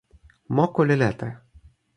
[0.55, 1.29] moku li lete.